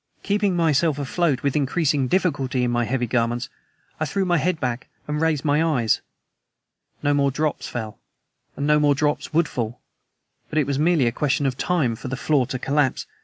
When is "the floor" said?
12.07-12.47